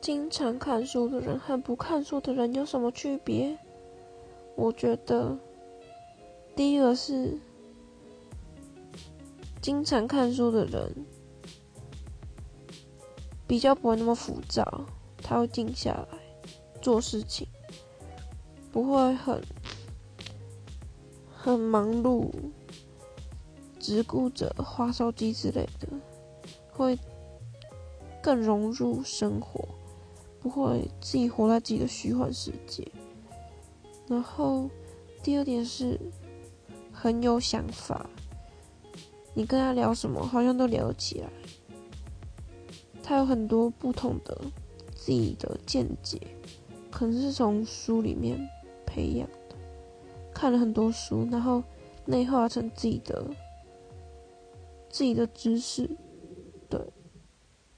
[0.00, 3.58] 经常看书的人和不看书的人有什么区别？
[4.56, 5.36] 我觉得，
[6.56, 7.38] 第一个是
[9.60, 11.04] 经常看书的人
[13.46, 14.86] 比较不会那么浮躁，
[15.22, 16.18] 他会静下来
[16.80, 17.46] 做事情，
[18.72, 19.42] 不会很
[21.30, 22.30] 很忙碌，
[23.78, 25.88] 只顾着划手机之类的，
[26.72, 26.98] 会
[28.22, 29.68] 更融入生活。
[30.40, 32.86] 不会自己活在自己的虚幻世界。
[34.08, 34.68] 然后
[35.22, 36.00] 第二点是
[36.92, 38.08] 很有想法，
[39.34, 41.28] 你跟他聊什么，好像都聊得起来。
[43.02, 44.40] 他有很多不同的
[44.94, 46.20] 自己的见解，
[46.90, 48.38] 可能是从书里面
[48.86, 49.56] 培养的，
[50.32, 51.62] 看了很多书，然后
[52.04, 53.24] 内化成自己的
[54.88, 55.90] 自己的知识，